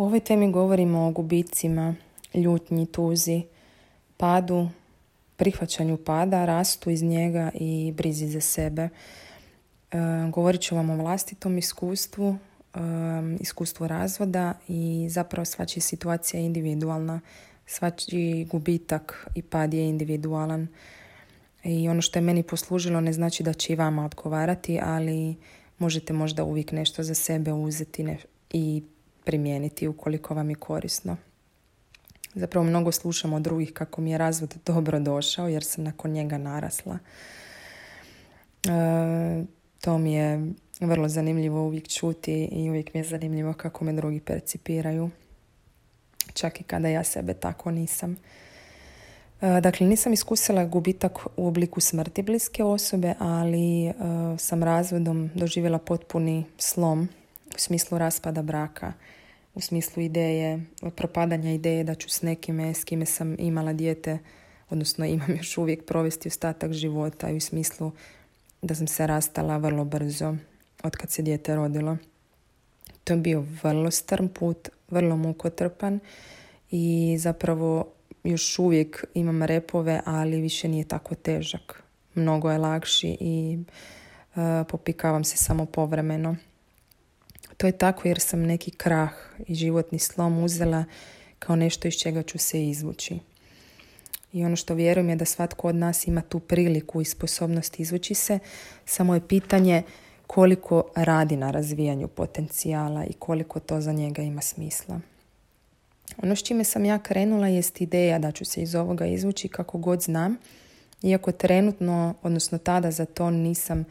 U 0.00 0.04
ovoj 0.04 0.20
temi 0.20 0.52
govorimo 0.52 1.06
o 1.06 1.10
gubicima, 1.10 1.94
ljutnji, 2.34 2.86
tuzi, 2.86 3.42
padu, 4.16 4.68
prihvaćanju 5.36 5.96
pada, 5.96 6.44
rastu 6.44 6.90
iz 6.90 7.02
njega 7.02 7.50
i 7.54 7.92
brizi 7.96 8.26
za 8.26 8.40
sebe. 8.40 8.82
E, 8.82 8.88
govorit 10.32 10.60
ću 10.60 10.76
vam 10.76 10.90
o 10.90 10.96
vlastitom 10.96 11.58
iskustvu, 11.58 12.36
e, 12.74 12.78
iskustvu 13.40 13.86
razvoda 13.86 14.54
i 14.68 15.06
zapravo 15.10 15.44
svačija 15.44 15.82
situacija 15.82 16.40
je 16.40 16.46
individualna. 16.46 17.20
Svačiji 17.66 18.44
gubitak 18.44 19.28
i 19.34 19.42
pad 19.42 19.74
je 19.74 19.88
individualan. 19.88 20.68
I 21.64 21.88
ono 21.88 22.02
što 22.02 22.18
je 22.18 22.22
meni 22.22 22.42
poslužilo 22.42 23.00
ne 23.00 23.12
znači 23.12 23.42
da 23.42 23.52
će 23.52 23.72
i 23.72 23.76
vama 23.76 24.04
odgovarati, 24.04 24.80
ali 24.82 25.36
možete 25.78 26.12
možda 26.12 26.44
uvijek 26.44 26.72
nešto 26.72 27.02
za 27.02 27.14
sebe 27.14 27.52
uzeti 27.52 28.16
i 28.52 28.82
primijeniti 29.24 29.88
ukoliko 29.88 30.34
vam 30.34 30.50
je 30.50 30.56
korisno. 30.56 31.16
Zapravo 32.34 32.66
mnogo 32.66 32.92
slušam 32.92 33.32
od 33.32 33.42
drugih 33.42 33.72
kako 33.72 34.00
mi 34.00 34.10
je 34.10 34.18
razvod 34.18 34.56
dobro 34.66 35.00
došao 35.00 35.48
jer 35.48 35.64
sam 35.64 35.84
nakon 35.84 36.10
njega 36.10 36.38
narasla. 36.38 36.98
E, 38.64 39.44
to 39.80 39.98
mi 39.98 40.14
je 40.14 40.52
vrlo 40.80 41.08
zanimljivo 41.08 41.62
uvijek 41.62 41.88
čuti 41.88 42.44
i 42.44 42.70
uvijek 42.70 42.94
mi 42.94 43.00
je 43.00 43.04
zanimljivo 43.04 43.52
kako 43.52 43.84
me 43.84 43.92
drugi 43.92 44.20
percipiraju. 44.20 45.10
Čak 46.34 46.60
i 46.60 46.64
kada 46.64 46.88
ja 46.88 47.04
sebe 47.04 47.34
tako 47.34 47.70
nisam. 47.70 48.16
E, 49.40 49.60
dakle, 49.60 49.86
nisam 49.86 50.12
iskusila 50.12 50.64
gubitak 50.64 51.18
u 51.36 51.46
obliku 51.46 51.80
smrti 51.80 52.22
bliske 52.22 52.64
osobe, 52.64 53.14
ali 53.18 53.86
e, 53.86 53.92
sam 54.38 54.62
razvodom 54.62 55.30
doživjela 55.34 55.78
potpuni 55.78 56.44
slom 56.58 57.08
smislu 57.60 57.98
raspada 57.98 58.42
braka 58.42 58.92
u 59.54 59.60
smislu 59.60 60.02
ideje, 60.02 60.66
propadanja 60.96 61.52
ideje 61.52 61.84
da 61.84 61.94
ću 61.94 62.10
s 62.10 62.22
nekime 62.22 62.74
s 62.74 62.84
kime 62.84 63.06
sam 63.06 63.36
imala 63.38 63.72
dijete, 63.72 64.18
odnosno 64.70 65.06
imam 65.06 65.36
još 65.38 65.58
uvijek 65.58 65.84
provesti 65.84 66.28
ostatak 66.28 66.72
života 66.72 67.30
i 67.30 67.36
u 67.36 67.40
smislu 67.40 67.92
da 68.62 68.74
sam 68.74 68.86
se 68.86 69.06
rastala 69.06 69.56
vrlo 69.56 69.84
brzo 69.84 70.36
od 70.82 70.96
kad 70.96 71.10
se 71.10 71.22
dijete 71.22 71.56
rodilo. 71.56 71.96
To 73.04 73.12
je 73.12 73.16
bio 73.16 73.44
vrlo 73.62 73.90
strm 73.90 74.26
put, 74.26 74.68
vrlo 74.90 75.16
mukotrpan 75.16 76.00
i 76.70 77.16
zapravo 77.18 77.86
još 78.24 78.58
uvijek 78.58 79.04
imam 79.14 79.42
repove, 79.42 80.00
ali 80.04 80.40
više 80.40 80.68
nije 80.68 80.84
tako 80.84 81.14
težak. 81.14 81.82
Mnogo 82.14 82.50
je 82.50 82.58
lakši 82.58 83.16
i 83.20 83.58
uh, 84.34 84.42
popikavam 84.68 85.24
se 85.24 85.36
samo 85.36 85.66
povremeno. 85.66 86.36
To 87.60 87.66
je 87.66 87.72
tako 87.72 88.08
jer 88.08 88.20
sam 88.20 88.42
neki 88.42 88.70
krah 88.70 89.12
i 89.46 89.54
životni 89.54 89.98
slom 89.98 90.44
uzela 90.44 90.84
kao 91.38 91.56
nešto 91.56 91.88
iz 91.88 91.94
čega 91.94 92.22
ću 92.22 92.38
se 92.38 92.68
izvući. 92.68 93.18
I 94.32 94.44
ono 94.44 94.56
što 94.56 94.74
vjerujem 94.74 95.08
je 95.08 95.16
da 95.16 95.24
svatko 95.24 95.68
od 95.68 95.74
nas 95.74 96.06
ima 96.06 96.20
tu 96.20 96.38
priliku 96.38 97.00
i 97.00 97.04
sposobnost 97.04 97.80
izvući 97.80 98.14
se, 98.14 98.38
samo 98.84 99.14
je 99.14 99.28
pitanje 99.28 99.82
koliko 100.26 100.84
radi 100.94 101.36
na 101.36 101.50
razvijanju 101.50 102.08
potencijala 102.08 103.04
i 103.04 103.12
koliko 103.12 103.60
to 103.60 103.80
za 103.80 103.92
njega 103.92 104.22
ima 104.22 104.40
smisla. 104.40 105.00
Ono 106.22 106.36
s 106.36 106.42
čime 106.42 106.64
sam 106.64 106.84
ja 106.84 106.98
krenula 106.98 107.48
jest 107.48 107.80
ideja 107.80 108.18
da 108.18 108.32
ću 108.32 108.44
se 108.44 108.62
iz 108.62 108.74
ovoga 108.74 109.06
izvući 109.06 109.48
kako 109.48 109.78
god 109.78 110.02
znam, 110.02 110.36
iako 111.02 111.32
trenutno, 111.32 112.14
odnosno 112.22 112.58
tada 112.58 112.90
za 112.90 113.04
to 113.04 113.30
nisam 113.30 113.84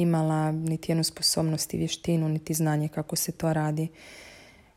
imala 0.00 0.52
niti 0.52 0.92
jednu 0.92 1.04
sposobnost 1.04 1.74
i 1.74 1.78
vještinu, 1.78 2.28
niti 2.28 2.54
znanje 2.54 2.88
kako 2.88 3.16
se 3.16 3.32
to 3.32 3.52
radi. 3.52 3.88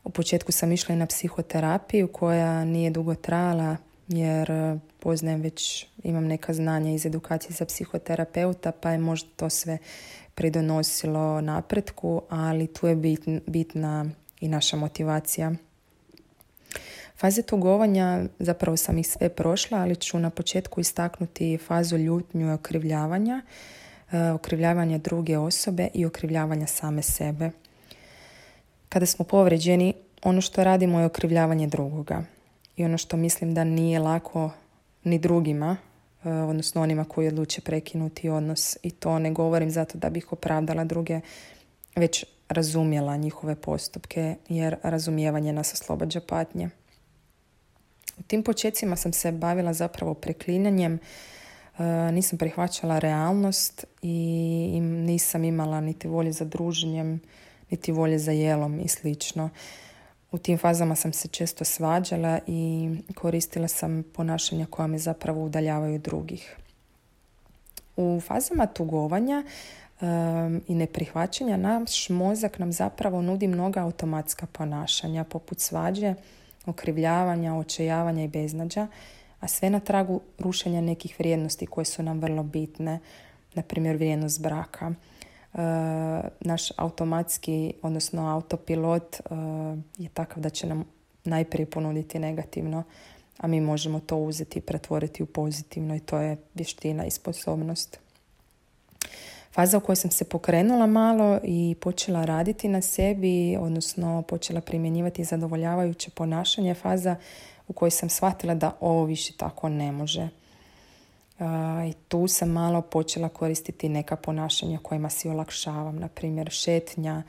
U 0.04 0.10
početku 0.10 0.52
sam 0.52 0.72
išla 0.72 0.94
i 0.94 0.98
na 0.98 1.06
psihoterapiju 1.06 2.08
koja 2.08 2.64
nije 2.64 2.90
dugo 2.90 3.14
trajala 3.14 3.76
jer 4.08 4.50
e, 4.50 4.78
poznajem 5.00 5.40
već, 5.40 5.86
imam 6.02 6.26
neka 6.26 6.54
znanja 6.54 6.90
iz 6.90 7.06
edukacije 7.06 7.52
za 7.52 7.64
psihoterapeuta 7.64 8.72
pa 8.72 8.90
je 8.90 8.98
možda 8.98 9.28
to 9.36 9.50
sve 9.50 9.78
pridonosilo 10.34 11.40
napretku, 11.40 12.22
ali 12.28 12.66
tu 12.66 12.86
je 12.86 12.96
bitna 13.46 14.06
i 14.40 14.48
naša 14.48 14.76
motivacija. 14.76 15.52
Faze 17.16 17.42
tugovanja, 17.42 18.24
zapravo 18.38 18.76
sam 18.76 18.98
ih 18.98 19.08
sve 19.08 19.28
prošla, 19.28 19.78
ali 19.78 19.96
ću 19.96 20.18
na 20.18 20.30
početku 20.30 20.80
istaknuti 20.80 21.58
fazu 21.58 21.96
ljutnju 21.96 22.48
i 22.48 22.52
okrivljavanja 22.52 23.42
okrivljavanja 24.34 24.98
druge 24.98 25.38
osobe 25.38 25.88
i 25.94 26.06
okrivljavanja 26.06 26.66
same 26.66 27.02
sebe. 27.02 27.50
Kada 28.88 29.06
smo 29.06 29.24
povređeni, 29.24 29.94
ono 30.22 30.40
što 30.40 30.64
radimo 30.64 31.00
je 31.00 31.06
okrivljavanje 31.06 31.66
drugoga. 31.66 32.24
I 32.76 32.84
ono 32.84 32.98
što 32.98 33.16
mislim 33.16 33.54
da 33.54 33.64
nije 33.64 33.98
lako 33.98 34.50
ni 35.04 35.18
drugima, 35.18 35.76
e, 36.24 36.30
odnosno 36.30 36.82
onima 36.82 37.04
koji 37.04 37.28
odluče 37.28 37.60
prekinuti 37.60 38.28
odnos. 38.28 38.76
I 38.82 38.90
to 38.90 39.18
ne 39.18 39.30
govorim 39.30 39.70
zato 39.70 39.98
da 39.98 40.10
bih 40.10 40.32
opravdala 40.32 40.84
druge, 40.84 41.20
već 41.96 42.24
razumjela 42.48 43.16
njihove 43.16 43.54
postupke, 43.54 44.34
jer 44.48 44.76
razumijevanje 44.82 45.52
nas 45.52 45.72
oslobađa 45.72 46.20
patnje. 46.20 46.70
U 48.18 48.22
tim 48.22 48.42
počecima 48.42 48.96
sam 48.96 49.12
se 49.12 49.32
bavila 49.32 49.72
zapravo 49.72 50.14
preklinjanjem, 50.14 50.94
E, 50.94 50.98
nisam 52.12 52.38
prihvaćala 52.38 52.98
realnost 52.98 53.84
i 54.02 54.80
nisam 54.80 55.44
imala 55.44 55.80
niti 55.80 56.08
volje 56.08 56.32
za 56.32 56.44
druženjem, 56.44 57.20
niti 57.70 57.92
volje 57.92 58.18
za 58.18 58.32
jelom 58.32 58.80
i 58.80 58.88
slično. 58.88 59.50
U 60.32 60.38
tim 60.38 60.58
fazama 60.58 60.94
sam 60.94 61.12
se 61.12 61.28
često 61.28 61.64
svađala 61.64 62.38
i 62.46 62.90
koristila 63.14 63.68
sam 63.68 64.04
ponašanja 64.14 64.66
koja 64.70 64.86
me 64.86 64.98
zapravo 64.98 65.44
udaljavaju 65.44 65.98
drugih. 65.98 66.56
U 67.96 68.20
fazama 68.26 68.66
tugovanja 68.66 69.44
um, 70.00 70.62
i 70.68 70.74
neprihvaćanja 70.74 71.56
naš 71.56 72.08
mozak 72.08 72.58
nam 72.58 72.72
zapravo 72.72 73.22
nudi 73.22 73.46
mnoga 73.46 73.80
automatska 73.80 74.46
ponašanja 74.46 75.24
poput 75.24 75.60
svađe, 75.60 76.14
okrivljavanja, 76.66 77.54
očajavanja 77.54 78.24
i 78.24 78.28
beznađa 78.28 78.86
a 79.44 79.48
sve 79.48 79.70
na 79.70 79.80
tragu 79.80 80.20
rušenja 80.38 80.80
nekih 80.80 81.16
vrijednosti 81.18 81.66
koje 81.66 81.84
su 81.84 82.02
nam 82.02 82.20
vrlo 82.20 82.42
bitne, 82.42 82.98
na 83.54 83.62
primjer 83.62 83.96
vrijednost 83.96 84.42
braka. 84.42 84.92
E, 85.54 85.58
naš 86.40 86.70
automatski, 86.76 87.74
odnosno 87.82 88.28
autopilot 88.28 89.16
e, 89.16 89.20
je 89.98 90.08
takav 90.08 90.42
da 90.42 90.50
će 90.50 90.66
nam 90.66 90.84
najprije 91.24 91.66
ponuditi 91.66 92.18
negativno, 92.18 92.82
a 93.38 93.46
mi 93.46 93.60
možemo 93.60 94.00
to 94.00 94.16
uzeti 94.16 94.58
i 94.58 94.62
pretvoriti 94.62 95.22
u 95.22 95.26
pozitivno 95.26 95.96
i 95.96 96.00
to 96.00 96.18
je 96.18 96.36
vještina 96.54 97.06
i 97.06 97.10
sposobnost. 97.10 98.03
Faza 99.54 99.78
u 99.78 99.80
kojoj 99.80 99.96
sam 99.96 100.10
se 100.10 100.24
pokrenula 100.24 100.86
malo 100.86 101.38
i 101.42 101.76
počela 101.80 102.24
raditi 102.24 102.68
na 102.68 102.82
sebi, 102.82 103.56
odnosno 103.60 104.22
počela 104.22 104.60
primjenjivati 104.60 105.24
zadovoljavajuće 105.24 106.10
ponašanje, 106.10 106.74
faza 106.74 107.16
u 107.68 107.72
kojoj 107.72 107.90
sam 107.90 108.08
shvatila 108.08 108.54
da 108.54 108.76
ovo 108.80 109.04
više 109.04 109.32
tako 109.36 109.68
ne 109.68 109.92
može. 109.92 110.28
I 111.88 111.92
tu 112.08 112.28
sam 112.28 112.50
malo 112.50 112.82
počela 112.82 113.28
koristiti 113.28 113.88
neka 113.88 114.16
ponašanja 114.16 114.78
kojima 114.82 115.10
si 115.10 115.28
olakšavam, 115.28 115.96
na 115.96 116.08
primjer 116.08 116.50
šetnja, 116.50 117.22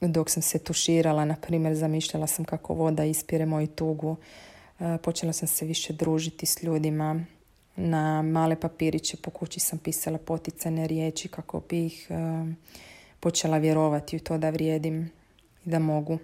dok 0.00 0.30
sam 0.30 0.42
se 0.42 0.58
tuširala, 0.58 1.24
na 1.24 1.36
primjer 1.36 1.74
zamišljala 1.74 2.26
sam 2.26 2.44
kako 2.44 2.74
voda 2.74 3.04
ispire 3.04 3.46
moju 3.46 3.66
tugu, 3.66 4.16
počela 5.02 5.32
sam 5.32 5.48
se 5.48 5.64
više 5.64 5.92
družiti 5.92 6.46
s 6.46 6.62
ljudima, 6.62 7.24
na 7.76 8.22
male 8.22 8.60
papiriće 8.60 9.16
po 9.16 9.30
kući 9.30 9.60
sam 9.60 9.78
pisala 9.78 10.18
poticane 10.18 10.86
riječi 10.86 11.28
kako 11.28 11.60
bih 11.68 12.08
počela 13.20 13.58
vjerovati 13.58 14.16
u 14.16 14.20
to 14.20 14.38
da 14.38 14.50
vrijedim 14.50 15.10
i 15.66 15.70
da 15.70 15.78
mogu. 15.78 16.18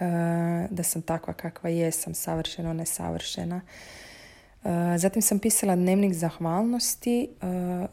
Eh, 0.00 0.66
da 0.70 0.82
sam 0.82 1.02
takva 1.02 1.34
kakva 1.34 1.70
jesam, 1.70 2.14
savršeno 2.14 2.72
nesavršena. 2.72 3.60
Zatim 4.96 5.22
sam 5.22 5.38
pisala 5.38 5.76
dnevnik 5.76 6.14
zahvalnosti 6.14 7.28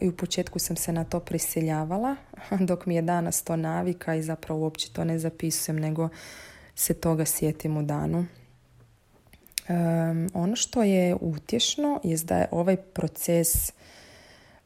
i 0.00 0.08
u 0.08 0.16
početku 0.16 0.58
sam 0.58 0.76
se 0.76 0.92
na 0.92 1.04
to 1.04 1.20
prisiljavala, 1.20 2.16
dok 2.68 2.86
mi 2.86 2.94
je 2.94 3.02
danas 3.02 3.42
to 3.42 3.56
navika 3.56 4.14
i 4.14 4.22
zapravo 4.22 4.60
uopće 4.60 4.92
to 4.92 5.04
ne 5.04 5.18
zapisujem, 5.18 5.80
nego 5.80 6.08
se 6.74 6.94
toga 6.94 7.24
sjetim 7.24 7.76
u 7.76 7.82
danu. 7.82 8.26
Ono 10.34 10.56
što 10.56 10.82
je 10.82 11.16
utješno 11.20 12.00
je 12.04 12.16
da 12.16 12.38
je 12.38 12.48
ovaj 12.50 12.76
proces 12.76 13.72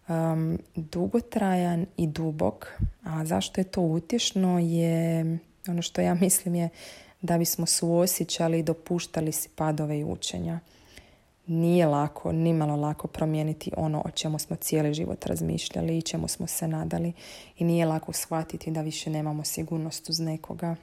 um, 0.09 0.59
dugotrajan 0.75 1.87
i 1.97 2.07
dubok. 2.07 2.67
A 3.03 3.25
zašto 3.25 3.61
je 3.61 3.65
to 3.65 3.81
utješno 3.81 4.59
je, 4.59 5.39
ono 5.69 5.83
što 5.83 6.01
ja 6.01 6.15
mislim 6.25 6.55
je 6.55 6.69
da 7.23 7.39
bismo 7.39 7.67
suosjećali 7.67 8.59
i 8.59 8.63
dopuštali 8.63 9.33
si 9.33 9.49
padove 9.49 9.99
i 9.99 10.05
učenja. 10.05 10.61
Nije 11.47 11.87
lako, 11.87 12.33
nimalo 12.33 12.77
lako 12.77 13.09
promijeniti 13.09 13.73
ono 13.77 14.03
o 14.05 14.11
čemu 14.11 14.39
smo 14.39 14.57
cijeli 14.57 14.95
život 14.95 15.27
razmišljali 15.27 15.99
i 15.99 16.03
čemu 16.03 16.29
smo 16.29 16.47
se 16.47 16.69
nadali. 16.69 17.13
I 17.59 17.65
nije 17.65 17.87
lako 17.87 18.13
shvatiti 18.13 18.71
da 18.71 18.83
više 18.83 19.11
nemamo 19.11 19.45
sigurnost 19.45 20.09
uz 20.09 20.21
nekoga. 20.21 20.77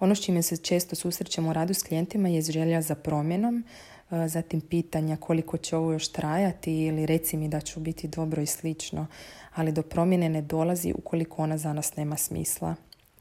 Ono 0.00 0.14
s 0.14 0.20
čime 0.20 0.42
se 0.42 0.56
često 0.56 0.96
susrećemo 0.96 1.50
u 1.50 1.52
radu 1.52 1.74
s 1.74 1.82
klijentima 1.82 2.28
je 2.28 2.42
želja 2.42 2.82
za 2.82 2.94
promjenom, 2.94 3.64
E, 4.10 4.28
zatim 4.28 4.60
pitanja 4.60 5.16
koliko 5.16 5.56
će 5.56 5.76
ovo 5.76 5.92
još 5.92 6.08
trajati 6.08 6.84
ili 6.84 7.06
reci 7.06 7.36
mi 7.36 7.48
da 7.48 7.60
ću 7.60 7.80
biti 7.80 8.08
dobro 8.08 8.42
i 8.42 8.46
slično, 8.46 9.06
ali 9.54 9.72
do 9.72 9.82
promjene 9.82 10.28
ne 10.28 10.42
dolazi 10.42 10.94
ukoliko 10.98 11.42
ona 11.42 11.58
za 11.58 11.72
nas 11.72 11.96
nema 11.96 12.16
smisla 12.16 12.74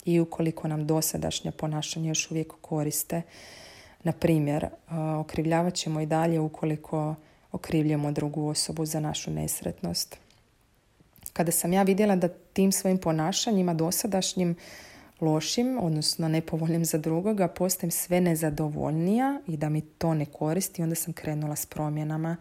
i 0.05 0.19
ukoliko 0.19 0.67
nam 0.67 0.87
dosadašnje 0.87 1.51
ponašanje 1.51 2.09
još 2.09 2.31
uvijek 2.31 2.53
koriste. 2.61 3.21
Na 4.03 4.11
primjer, 4.11 4.63
e, 4.63 4.69
okrivljavat 4.95 5.73
ćemo 5.73 6.01
i 6.01 6.05
dalje 6.05 6.39
ukoliko 6.39 7.15
okrivljamo 7.51 8.11
drugu 8.11 8.47
osobu 8.47 8.85
za 8.85 8.99
našu 8.99 9.31
nesretnost. 9.31 10.17
Kada 11.33 11.51
sam 11.51 11.73
ja 11.73 11.83
vidjela 11.83 12.15
da 12.15 12.27
tim 12.27 12.71
svojim 12.71 12.97
ponašanjima 12.97 13.73
dosadašnjim 13.73 14.55
lošim, 15.21 15.77
odnosno 15.81 16.27
nepovoljnim 16.27 16.85
za 16.85 16.97
drugoga, 16.97 17.47
postajem 17.47 17.91
sve 17.91 18.21
nezadovoljnija 18.21 19.41
i 19.47 19.57
da 19.57 19.69
mi 19.69 19.81
to 19.81 20.13
ne 20.13 20.25
koristi, 20.25 20.83
onda 20.83 20.95
sam 20.95 21.13
krenula 21.13 21.55
s 21.55 21.65
promjenama. 21.65 22.37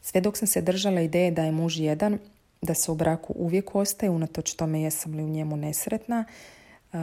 Sve 0.00 0.20
dok 0.20 0.36
sam 0.36 0.48
se 0.48 0.60
držala 0.60 1.00
ideje 1.00 1.30
da 1.30 1.44
je 1.44 1.52
muž 1.52 1.80
jedan, 1.80 2.18
da 2.62 2.74
se 2.74 2.92
u 2.92 2.94
braku 2.94 3.34
uvijek 3.36 3.74
ostaje, 3.74 4.10
unatoč 4.10 4.54
tome 4.54 4.82
jesam 4.82 5.14
li 5.14 5.22
u 5.22 5.28
njemu 5.28 5.56
nesretna, 5.56 6.24
e, 6.92 6.96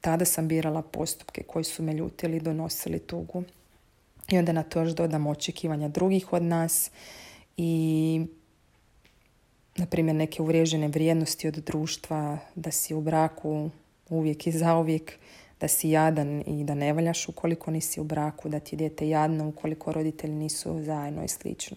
tada 0.00 0.24
sam 0.24 0.48
birala 0.48 0.82
postupke 0.82 1.42
koji 1.42 1.64
su 1.64 1.82
me 1.82 1.92
ljutili 1.92 2.40
donosili 2.40 2.98
tugu. 2.98 3.42
I 4.28 4.38
onda 4.38 4.52
na 4.52 4.62
to 4.62 4.80
još 4.80 4.92
dodam 4.92 5.26
očekivanja 5.26 5.88
drugih 5.88 6.32
od 6.32 6.42
nas 6.42 6.90
i 7.56 8.26
na 9.76 9.86
primjer 9.86 10.16
neke 10.16 10.42
uvriježene 10.42 10.88
vrijednosti 10.88 11.48
od 11.48 11.54
društva 11.54 12.38
da 12.54 12.70
si 12.70 12.94
u 12.94 13.00
braku 13.00 13.70
uvijek 14.08 14.46
i 14.46 14.52
zauvijek 14.52 15.12
da 15.60 15.68
si 15.68 15.90
jadan 15.90 16.42
i 16.46 16.64
da 16.64 16.74
ne 16.74 16.92
valjaš 16.92 17.28
ukoliko 17.28 17.70
nisi 17.70 18.00
u 18.00 18.04
braku, 18.04 18.48
da 18.48 18.60
ti 18.60 18.74
je 18.74 18.78
dijete 18.78 19.08
jadno 19.08 19.48
ukoliko 19.48 19.92
roditelji 19.92 20.34
nisu 20.34 20.82
zajedno 20.82 21.24
i 21.24 21.28
slično. 21.28 21.76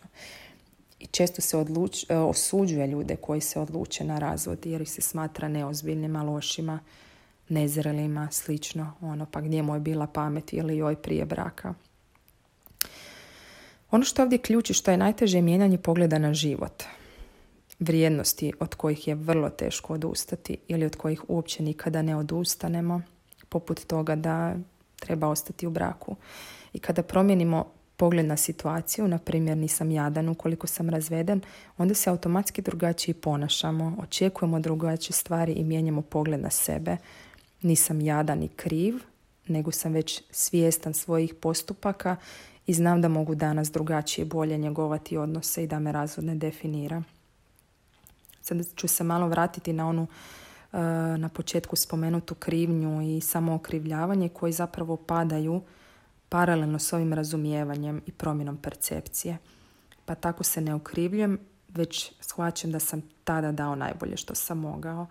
I 1.00 1.06
često 1.06 1.42
se 1.42 1.58
odluč, 1.58 2.06
e, 2.10 2.18
osuđuje 2.18 2.88
ljude 2.88 3.16
koji 3.16 3.42
se 3.42 3.60
odluče 3.60 4.04
na 4.04 4.20
razvod 4.20 4.66
jer 4.66 4.82
ih 4.82 4.92
se 4.92 5.02
smatra 5.02 5.48
neozbiljnima, 5.48 6.24
lošima, 6.24 6.80
nezrelima, 7.50 8.28
slično. 8.32 8.94
Ono, 9.02 9.26
pa 9.26 9.42
gdje 9.42 9.64
mu 9.64 9.74
je 9.74 9.80
bila 9.80 10.08
pamet 10.08 10.54
ili 10.54 10.78
joj 10.78 10.96
prije 10.96 11.26
braka. 11.26 11.74
Ono 13.92 14.04
što 14.04 14.24
ovdje 14.24 14.38
ključi 14.38 14.74
što 14.74 14.92
je 14.92 14.98
najteže 14.98 15.38
je 15.38 15.42
mijenjanje 15.42 15.78
pogleda 15.78 16.20
na 16.20 16.34
život 16.34 16.84
vrijednosti 17.82 18.54
od 18.60 18.76
kojih 18.76 19.08
je 19.08 19.16
vrlo 19.16 19.50
teško 19.50 19.94
odustati 19.94 20.58
ili 20.68 20.86
od 20.86 20.96
kojih 20.96 21.24
uopće 21.28 21.64
nikada 21.64 22.02
ne 22.02 22.16
odustanemo, 22.16 23.02
poput 23.50 23.86
toga 23.86 24.16
da 24.16 24.56
treba 25.00 25.28
ostati 25.28 25.68
u 25.68 25.70
braku. 25.70 26.16
I 26.74 26.80
kada 26.80 27.04
promijenimo 27.04 27.66
pogled 27.98 28.26
na 28.26 28.38
situaciju, 28.38 29.08
na 29.08 29.18
primjer 29.18 29.58
nisam 29.58 29.92
jadan 29.92 30.30
ukoliko 30.30 30.68
sam 30.68 30.90
razveden, 30.90 31.42
onda 31.78 31.94
se 31.94 32.10
automatski 32.10 32.62
drugačije 32.62 33.16
ponašamo, 33.16 33.98
očekujemo 34.02 34.60
drugačije 34.60 35.14
stvari 35.14 35.54
i 35.54 35.64
mijenjamo 35.64 36.02
pogled 36.02 36.42
na 36.42 36.50
sebe. 36.50 36.98
Nisam 37.62 38.02
jadan 38.02 38.44
i 38.44 38.48
kriv, 38.48 38.96
nego 39.48 39.72
sam 39.72 39.94
već 39.94 40.24
svjestan 40.32 40.94
svojih 40.94 41.34
postupaka 41.34 42.16
i 42.68 42.74
znam 42.74 43.02
da 43.02 43.08
mogu 43.08 43.36
danas 43.36 43.72
drugačije 43.72 44.26
bolje 44.26 44.58
njegovati 44.58 45.18
odnose 45.18 45.64
i 45.64 45.68
da 45.68 45.80
me 45.80 45.92
razvod 45.92 46.26
ne 46.26 46.36
definira. 46.36 47.04
Sad 48.42 48.76
ću 48.76 48.88
se 48.88 49.04
malo 49.04 49.28
vratiti 49.28 49.74
na 49.74 49.88
onu 49.88 50.08
e, 50.74 50.78
na 51.18 51.30
početku 51.30 51.76
spomenutu 51.76 52.36
krivnju 52.36 53.18
i 53.18 53.22
samo 53.22 53.56
okrivljavanje 53.56 54.30
koji 54.30 54.52
zapravo 54.52 54.98
padaju 54.98 55.62
paralelno 56.30 56.80
s 56.80 56.94
ovim 56.94 57.14
razumijevanjem 57.14 58.02
i 58.06 58.12
promjenom 58.12 58.58
percepcije. 58.58 59.38
Pa 60.06 60.16
tako 60.16 60.44
se 60.44 60.62
ne 60.62 60.76
okrivljujem, 60.76 61.40
već 61.70 62.12
shvaćam 62.20 62.72
da 62.72 62.80
sam 62.80 63.02
tada 63.24 63.52
dao 63.52 63.76
najbolje 63.76 64.18
što 64.18 64.36
sam 64.36 64.58
mogao. 64.58 65.08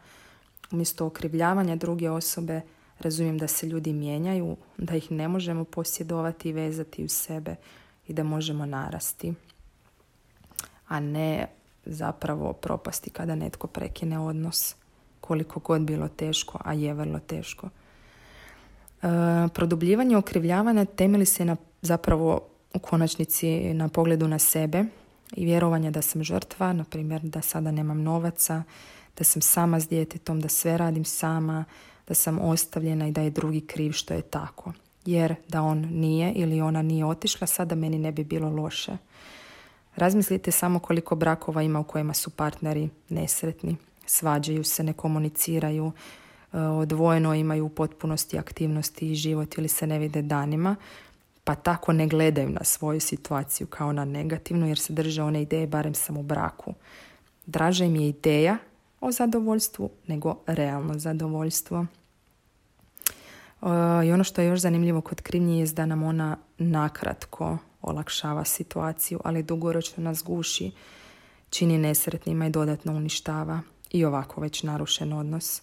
Umjesto 0.70 1.06
okrivljavanja 1.06 1.76
druge 1.76 2.10
osobe 2.10 2.60
razumijem 2.98 3.38
da 3.38 3.46
se 3.46 3.66
ljudi 3.66 3.92
mijenjaju, 3.92 4.56
da 4.76 4.96
ih 4.96 5.10
ne 5.10 5.28
možemo 5.28 5.64
posjedovati 5.64 6.48
i 6.48 6.52
vezati 6.52 7.04
u 7.04 7.08
sebe 7.08 7.56
i 8.08 8.12
da 8.12 8.22
možemo 8.22 8.66
narasti. 8.66 9.34
A 10.88 11.00
ne 11.00 11.46
zapravo 11.90 12.52
propasti 12.52 13.10
kada 13.10 13.34
netko 13.34 13.66
prekine 13.66 14.18
odnos 14.18 14.74
koliko 15.20 15.60
god 15.60 15.82
bilo 15.82 16.08
teško, 16.08 16.58
a 16.64 16.72
je 16.72 16.94
vrlo 16.94 17.18
teško. 17.18 17.68
E, 19.02 19.08
produbljivanje 19.54 20.16
okrivljavanja 20.16 20.84
temeli 20.84 21.26
se 21.26 21.44
na 21.44 21.56
zapravo 21.82 22.40
u 22.74 22.78
konačnici 22.78 23.74
na 23.74 23.88
pogledu 23.88 24.28
na 24.28 24.38
sebe 24.38 24.84
i 25.36 25.44
vjerovanje 25.44 25.90
da 25.90 26.02
sam 26.02 26.24
žrtva, 26.24 26.72
na 26.72 26.84
primjer 26.84 27.22
da 27.22 27.42
sada 27.42 27.70
nemam 27.70 28.02
novaca, 28.02 28.62
da 29.18 29.24
sam 29.24 29.42
sama 29.42 29.80
s 29.80 29.88
djetetom, 29.88 30.40
da 30.40 30.48
sve 30.48 30.78
radim 30.78 31.04
sama, 31.04 31.64
da 32.08 32.14
sam 32.14 32.38
ostavljena 32.38 33.08
i 33.08 33.12
da 33.12 33.20
je 33.20 33.30
drugi 33.30 33.60
kriv 33.60 33.92
što 33.92 34.14
je 34.14 34.22
tako. 34.22 34.72
Jer 35.06 35.34
da 35.48 35.62
on 35.62 35.78
nije 35.78 36.32
ili 36.32 36.60
ona 36.60 36.82
nije 36.82 37.04
otišla, 37.04 37.46
sada 37.46 37.74
meni 37.74 37.98
ne 37.98 38.12
bi 38.12 38.24
bilo 38.24 38.50
loše. 38.50 38.96
Razmislite 40.00 40.50
samo 40.50 40.78
koliko 40.78 41.14
brakova 41.14 41.62
ima 41.62 41.80
u 41.80 41.84
kojima 41.84 42.14
su 42.14 42.30
partneri 42.30 42.88
nesretni, 43.08 43.76
svađaju 44.06 44.64
se, 44.64 44.84
ne 44.84 44.92
komuniciraju, 44.92 45.92
e, 46.52 46.58
odvojeno 46.58 47.34
imaju 47.34 47.66
u 47.66 47.68
potpunosti 47.68 48.38
aktivnosti 48.38 49.10
i 49.10 49.14
život 49.14 49.58
ili 49.58 49.68
se 49.68 49.86
ne 49.86 49.98
vide 49.98 50.22
danima, 50.22 50.76
pa 51.44 51.54
tako 51.54 51.92
ne 51.92 52.06
gledaju 52.06 52.48
na 52.48 52.64
svoju 52.64 53.00
situaciju 53.00 53.66
kao 53.66 53.92
na 53.92 54.04
negativnu 54.04 54.68
jer 54.68 54.78
se 54.78 54.92
drže 54.92 55.22
one 55.22 55.42
ideje 55.42 55.66
barem 55.66 55.94
sam 55.94 56.16
u 56.16 56.22
braku. 56.22 56.74
Draža 57.46 57.84
im 57.84 57.96
je 57.96 58.08
ideja 58.08 58.58
o 59.00 59.12
zadovoljstvu 59.12 59.90
nego 60.06 60.36
realno 60.46 60.98
zadovoljstvo. 60.98 61.86
E, 63.62 63.66
I 64.06 64.12
ono 64.12 64.24
što 64.24 64.40
je 64.40 64.48
još 64.48 64.60
zanimljivo 64.60 65.00
kod 65.00 65.20
krivnje 65.20 65.60
je 65.60 65.66
da 65.66 65.86
nam 65.86 66.02
ona 66.02 66.36
nakratko 66.58 67.58
olakšava 67.82 68.44
situaciju, 68.44 69.20
ali 69.24 69.42
dugoročno 69.42 70.04
nas 70.04 70.22
guši, 70.22 70.70
čini 71.50 71.78
nesretnima 71.78 72.46
i 72.46 72.50
dodatno 72.50 72.92
uništava 72.92 73.60
i 73.90 74.04
ovako 74.04 74.40
već 74.40 74.62
narušen 74.62 75.12
odnos. 75.12 75.62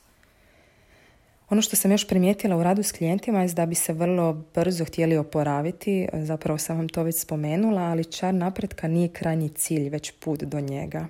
Ono 1.49 1.61
što 1.61 1.75
sam 1.75 1.91
još 1.91 2.07
primijetila 2.07 2.55
u 2.57 2.63
radu 2.63 2.83
s 2.83 2.91
klijentima 2.91 3.41
je 3.41 3.47
da 3.47 3.65
bi 3.65 3.75
se 3.75 3.93
vrlo 3.93 4.33
brzo 4.55 4.85
htjeli 4.85 5.17
oporaviti, 5.17 6.07
zapravo 6.13 6.57
sam 6.57 6.77
vam 6.77 6.89
to 6.89 7.03
već 7.03 7.15
spomenula, 7.15 7.81
ali 7.81 8.05
čar 8.05 8.33
napretka 8.33 8.87
nije 8.87 9.07
krajnji 9.07 9.49
cilj, 9.49 9.89
već 9.89 10.11
put 10.19 10.43
do 10.43 10.59
njega. 10.59 11.07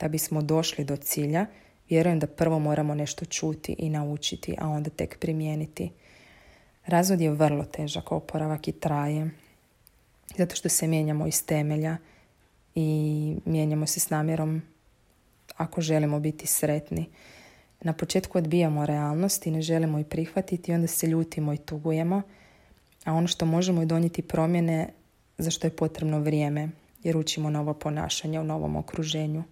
Da 0.00 0.08
bismo 0.08 0.42
došli 0.42 0.84
do 0.84 0.96
cilja, 0.96 1.46
vjerujem 1.88 2.18
da 2.18 2.26
prvo 2.26 2.58
moramo 2.58 2.94
nešto 2.94 3.24
čuti 3.24 3.76
i 3.78 3.90
naučiti, 3.90 4.54
a 4.58 4.68
onda 4.68 4.90
tek 4.90 5.18
primijeniti. 5.18 5.90
Razvod 6.86 7.20
je 7.20 7.30
vrlo 7.30 7.64
težak 7.64 8.12
oporavak 8.12 8.68
i 8.68 8.72
traje. 8.72 9.30
Zato 10.36 10.56
što 10.56 10.68
se 10.68 10.86
mijenjamo 10.86 11.26
iz 11.26 11.46
temelja 11.46 11.96
i 12.74 13.36
mijenjamo 13.44 13.86
se 13.86 14.00
s 14.00 14.10
namjerom 14.10 14.62
ako 15.56 15.80
želimo 15.80 16.20
biti 16.20 16.46
sretni. 16.46 17.06
Na 17.80 17.92
početku 17.92 18.38
odbijamo 18.38 18.86
realnost 18.86 19.46
i 19.46 19.50
ne 19.50 19.62
želimo 19.62 19.98
i 19.98 20.04
prihvatiti 20.04 20.72
onda 20.72 20.86
se 20.86 21.06
ljutimo 21.06 21.52
i 21.52 21.58
tugujemo. 21.58 22.22
A 23.04 23.12
ono 23.12 23.26
što 23.26 23.46
možemo 23.46 23.82
je 23.82 23.86
donijeti 23.86 24.22
promjene 24.22 24.88
za 25.38 25.50
što 25.50 25.66
je 25.66 25.76
potrebno 25.76 26.20
vrijeme 26.20 26.68
jer 27.02 27.16
učimo 27.16 27.50
novo 27.50 27.74
ponašanje 27.74 28.40
u 28.40 28.44
novom 28.44 28.76
okruženju. 28.76 29.42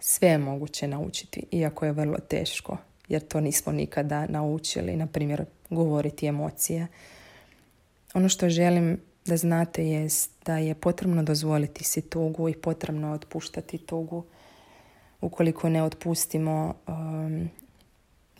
Sve 0.00 0.28
je 0.28 0.38
moguće 0.38 0.88
naučiti, 0.88 1.42
iako 1.50 1.84
je 1.84 1.92
vrlo 1.92 2.18
teško, 2.18 2.76
jer 3.08 3.22
to 3.22 3.40
nismo 3.40 3.72
nikada 3.72 4.26
naučili, 4.26 4.96
na 4.96 5.06
primjer, 5.06 5.44
govoriti 5.70 6.26
emocije. 6.26 6.86
Ono 8.14 8.28
što 8.28 8.48
želim 8.48 9.00
da 9.24 9.36
znate 9.36 9.86
jest 9.86 10.30
da 10.44 10.58
je 10.58 10.74
potrebno 10.74 11.22
dozvoliti 11.22 11.84
si 11.84 12.00
tugu 12.00 12.48
i 12.48 12.54
potrebno 12.54 13.12
otpuštati 13.12 13.78
tugu. 13.78 14.24
Ukoliko 15.20 15.68
ne 15.68 15.82
otpustimo, 15.82 16.74
um, 16.86 17.50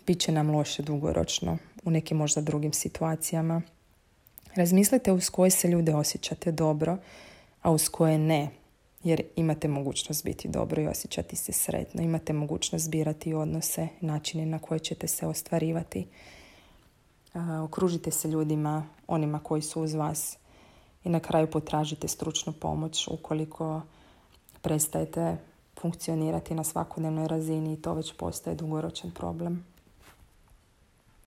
bit 0.07 0.19
će 0.19 0.31
nam 0.31 0.49
loše 0.49 0.83
dugoročno 0.83 1.57
u 1.83 1.91
nekim 1.91 2.17
možda 2.17 2.41
drugim 2.41 2.73
situacijama. 2.73 3.61
Razmislite 4.55 5.11
uz 5.11 5.29
koje 5.29 5.49
se 5.49 5.67
ljude 5.67 5.95
osjećate 5.95 6.51
dobro, 6.51 6.97
a 7.61 7.71
uz 7.71 7.89
koje 7.89 8.17
ne, 8.17 8.49
jer 9.03 9.21
imate 9.35 9.67
mogućnost 9.67 10.25
biti 10.25 10.47
dobro 10.47 10.81
i 10.81 10.87
osjećati 10.87 11.35
se 11.35 11.51
sretno. 11.51 12.03
Imate 12.03 12.33
mogućnost 12.33 12.89
birati 12.89 13.33
odnose, 13.33 13.87
načine 14.01 14.45
na 14.45 14.59
koje 14.59 14.79
ćete 14.79 15.07
se 15.07 15.27
ostvarivati. 15.27 16.07
Okružite 17.63 18.11
se 18.11 18.27
ljudima, 18.27 18.87
onima 19.07 19.39
koji 19.39 19.61
su 19.61 19.81
uz 19.81 19.93
vas 19.93 20.37
i 21.03 21.09
na 21.09 21.19
kraju 21.19 21.47
potražite 21.47 22.07
stručnu 22.07 22.53
pomoć 22.53 23.07
ukoliko 23.07 23.81
prestajete 24.61 25.37
funkcionirati 25.81 26.55
na 26.55 26.63
svakodnevnoj 26.63 27.27
razini 27.27 27.73
i 27.73 27.81
to 27.81 27.93
već 27.93 28.13
postaje 28.13 28.55
dugoročan 28.55 29.11
problem. 29.11 29.65